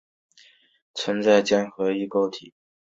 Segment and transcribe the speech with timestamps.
[0.03, 0.07] 硫氰酸
[1.17, 2.55] 根存在键合异构体。